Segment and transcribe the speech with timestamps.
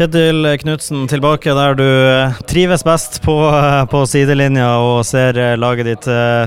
[0.00, 5.58] Kjetil Knutsen, tilbake der du eh, trives best på, eh, på sidelinja og ser eh,
[5.60, 6.06] laget ditt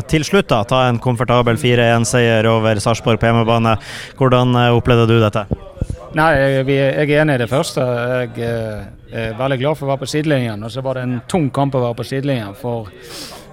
[0.09, 3.75] til slutt da, ta en komfortabel 4-1-seier over Sarpsborg på hjemmebane.
[4.17, 5.43] Hvordan opplevde du dette?
[6.17, 7.85] Nei, jeg, jeg, er enig i det første.
[8.41, 8.47] Jeg
[9.13, 10.65] er veldig glad for å være på sidelinjen.
[10.65, 12.55] Og så var det en tung kamp å være på sidelinjen.
[12.57, 12.89] For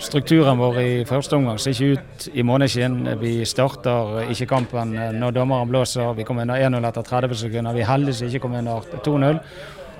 [0.00, 3.02] strukturen vår i første omgang ser ikke ut i måneskinn.
[3.20, 6.14] Vi starter ikke kampen når dommeren blåser.
[6.16, 7.76] Vi kommer under 1-0 etter 30 sekunder.
[7.76, 9.44] Vi heldigvis ikke kommer under 2-0.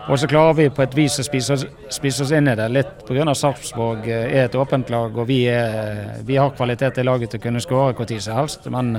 [0.09, 1.59] Og så klarer vi på et vis å spise
[1.93, 3.35] spise oss inn i det, litt pga.
[3.37, 7.43] Sarpsborg eh, er et åpent lag og vi, er, vi har kvalitet i laget til
[7.43, 8.67] å kunne skåre når som helst.
[8.73, 8.97] Men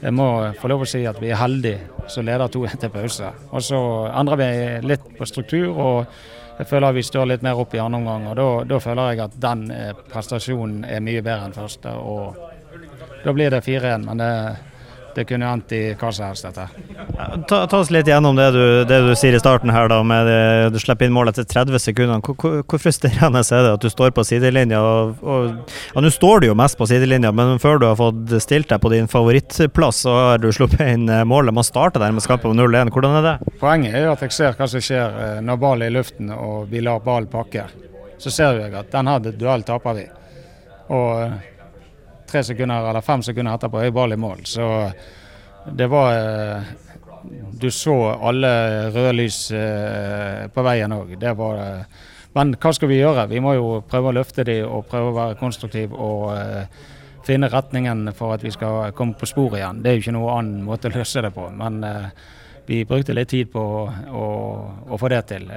[0.00, 0.28] jeg må
[0.60, 3.32] få lov å si at vi er heldige som leder 2-1 til pause.
[3.50, 3.80] Og så
[4.12, 4.50] endrer vi
[4.92, 5.70] litt på struktur.
[5.72, 6.06] og
[6.56, 8.26] jeg føler vi står litt mer opp i andre omgang.
[8.30, 11.90] og Da føler jeg at den eh, prestasjonen er mye bedre enn første.
[11.90, 12.36] og
[13.24, 14.04] Da blir det 4-1.
[14.04, 14.56] men det
[15.16, 16.66] det kunne endt i hva som helst, dette.
[17.48, 20.28] Ta, ta, oss litt gjennom det du, det du, sier i starten her, da, med
[20.28, 20.40] det,
[20.74, 22.20] du slipper inn mål etter 30 sekunder.
[22.20, 24.82] Hvor, hvor, hvor, frustrerende er det at du står på sidelinja?
[24.84, 28.36] Og, og, ja, Nå står du jo mest på sidelinja, men før du har fått
[28.44, 31.56] stilt deg på din favorittplass, så har du sluppet inn eh, målet.
[31.56, 32.92] Man starter der med skapet på 0-1.
[32.92, 33.56] Hvordan er det?
[33.62, 36.32] Poenget er jo at jeg ser hva som skjer eh, når ballen er i luften
[36.36, 37.66] og vi lar ballen pakke.
[38.20, 40.06] Så ser jeg at den duellen duell taper vi.
[40.92, 41.55] Og
[42.28, 44.42] tre sekunder eller fem sekunder etterpå er ballen i mål.
[44.48, 44.66] Så
[45.76, 46.62] det var eh,
[47.52, 48.50] Du så alle
[48.94, 51.16] røde lys eh, på veien òg.
[51.18, 52.02] Det var eh,
[52.36, 53.26] Men hva skal vi gjøre?
[53.32, 56.36] Vi må jo prøve å løfte de og prøve å være konstruktive og
[57.24, 59.80] finne retningen for at vi skal komme på sporet igjen.
[59.82, 61.46] Det er jo ikke noen annen måte å løse det på.
[61.56, 61.80] Men
[62.68, 64.26] vi brukte litt tid på å,
[64.84, 65.48] å få det til.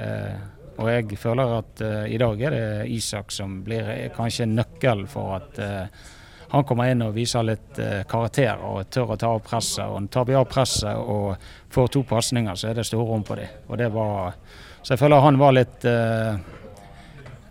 [0.80, 5.36] Og jeg føler at uh, i dag er det Isak som blir kanskje nøkkel for
[5.36, 6.08] at uh,
[6.50, 9.86] han kommer inn og viser litt eh, karakter og tør å ta av presset.
[9.86, 11.36] og Tar vi av presset og
[11.70, 13.60] får to pasninger, så er det store rom på dem.
[13.68, 14.34] Og det var,
[14.82, 16.40] så jeg føler han var litt eh,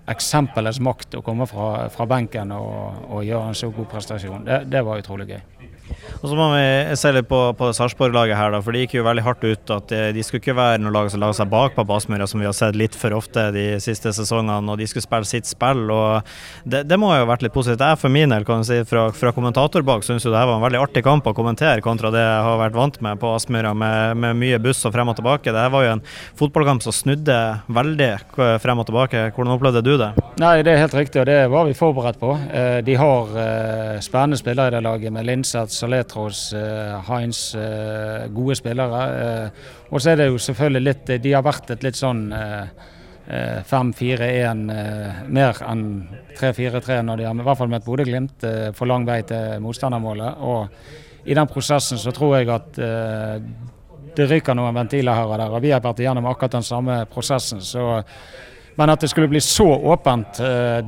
[0.09, 4.44] eksempelets makt å komme fra, fra benken og, og, gjøre en så god prestasjon.
[4.47, 5.41] Det, det var utrolig gøy.
[6.19, 9.06] Og så må vi se litt på, på Sarpsborg-laget her, da, for de gikk jo
[9.07, 11.85] veldig hardt ut at de, de skulle ikke være noe lag som la seg bakpå
[11.88, 15.06] på Aspmyra, som vi har sett litt for ofte de siste sesongene, og de skulle
[15.06, 15.85] spille sitt spill.
[15.96, 16.28] og
[16.68, 17.80] Det, det må jo ha vært litt positivt.
[17.80, 20.59] Jeg for min del kan si fra, fra kommentator bak syns jo det her var
[20.59, 23.72] en veldig artig kamp å kommentere, kontra det jeg har vært vant med på Aspmyra,
[23.72, 25.53] med, med, mye buss og frem og tilbake.
[25.56, 26.03] Det her var jo en
[26.40, 27.40] fotballkamp som snudde
[27.80, 29.24] veldig frem og tilbake.
[29.38, 30.12] Hvordan opplevde du det?
[30.40, 32.36] Nei, Det er helt riktig, og det var vi forberedt på.
[32.51, 37.56] Eh, de har eh, spennende spillere i det laget, med Linseth, Saletros, eh, Heinz.
[37.56, 39.02] Eh, gode spillere.
[39.24, 39.50] Eh,
[39.92, 42.34] og så er det jo selvfølgelig litt De har vært et litt sånn
[43.30, 44.62] 5-4-1
[45.30, 45.84] mer enn
[46.40, 48.46] 3-4-3 når de har i hvert fall møtt Bodø-Glimt.
[48.74, 50.42] For lang vei til motstandermålet.
[50.42, 52.80] Og i den prosessen så tror jeg at
[54.18, 55.53] det ryker noen ventiler her og der.
[55.53, 57.62] Og vi har vært igjennom akkurat den samme prosessen.
[57.62, 58.02] så
[58.80, 60.38] men at det skulle bli så åpent,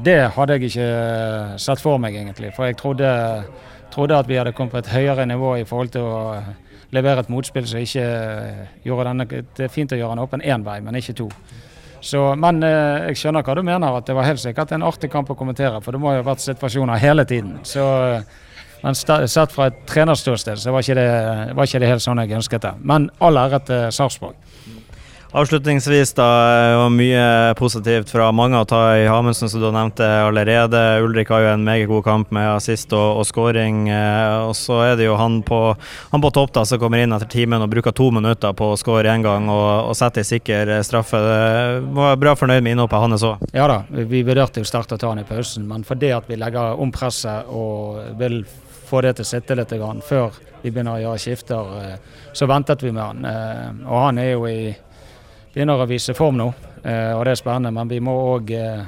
[0.05, 2.53] det hadde jeg ikke sett for meg, egentlig.
[2.55, 3.09] For jeg trodde
[3.91, 6.21] trodde at vi hadde kommet på et høyere nivå i forhold til å
[6.91, 8.05] levere et motspill som ikke
[8.85, 11.29] gjorde denne Det er fint å gjøre den åpen én vei, men ikke to.
[12.01, 15.11] Så, men eh, jeg skjønner hva du mener, at det var helt sikkert en artig
[15.13, 15.83] kamp å kommentere.
[15.85, 17.59] For det må jo ha vært situasjoner hele tiden.
[17.67, 17.83] Så,
[18.81, 21.09] men sett fra et trenerståsted så var ikke, det,
[21.57, 22.73] var ikke det helt sånn jeg ønsket det.
[22.81, 24.39] Men all ære til Sarpsborg.
[25.31, 26.25] Avslutningsvis, da,
[26.81, 30.81] og mye positivt fra mange å ta i Hamundsen, som du har nevnt allerede.
[31.05, 33.85] Ulrik har jo en meget god kamp med assist og, og scoring.
[33.87, 35.61] Eh, og så er det jo han på,
[36.11, 38.79] han på topp da, som kommer inn etter timen og bruker to minutter på å
[38.79, 41.23] score én gang og, og setter en sikker straffe.
[41.95, 43.47] Var bra fornøyd med innhoppet hans òg.
[43.55, 46.41] Ja da, vi vurderte jo sterkt å ta han i pausen, men fordi at vi
[46.43, 48.41] legger om presset og vil
[48.91, 49.71] få det til å sitte litt
[50.03, 53.25] før vi begynner å gjøre skifter, eh, så ventet vi med han.
[53.25, 54.73] Eh, og han er jo i
[55.53, 56.49] begynner å vise form nå,
[56.83, 57.73] eh, og det er spennende.
[57.75, 58.85] Men vi må òg eh,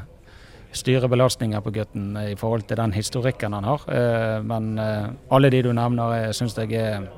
[0.73, 3.83] styre belastninger på gutten i forhold til den historikken han har.
[3.89, 7.11] Eh, men alle de du nevner, syns jeg er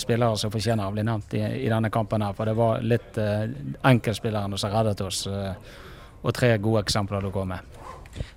[0.00, 2.22] spillere som fortjener å bli nevnt i, i, denne kampen.
[2.24, 3.44] her, For det var litt uh,
[3.84, 7.76] enkeltspillerne som reddet oss, og tre gode eksempler du går med.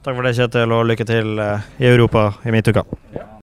[0.03, 2.83] Takk for det, Kjetil, og lykke til i Europa i midtuka.
[3.15, 3.33] Ja.